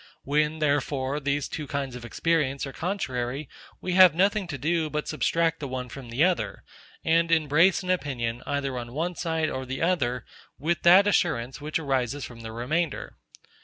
[0.23, 3.47] When, therefore, these two kinds of experience are contrary,
[3.81, 6.63] we have nothing to do but substract the one from the other,
[7.05, 10.25] and embrace an opinion, either on one side or the other,
[10.57, 13.15] with that assurance which arises from the remainder.